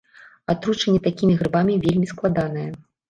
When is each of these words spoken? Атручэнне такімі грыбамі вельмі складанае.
Атручэнне 0.53 1.01
такімі 1.07 1.35
грыбамі 1.41 1.77
вельмі 1.85 2.11
складанае. 2.13 2.65